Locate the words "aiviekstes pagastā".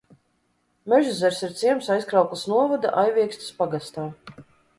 3.03-4.09